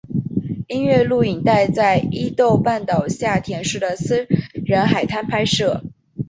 [0.67, 4.25] 音乐录影带在伊豆半岛下田市的私
[4.65, 5.83] 人海滩拍摄。